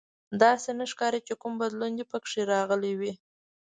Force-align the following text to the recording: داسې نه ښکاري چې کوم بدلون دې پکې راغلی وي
داسې 0.41 0.69
نه 0.79 0.85
ښکاري 0.91 1.19
چې 1.27 1.33
کوم 1.41 1.53
بدلون 1.61 1.91
دې 1.97 2.05
پکې 2.11 2.41
راغلی 2.53 2.93
وي 2.99 3.13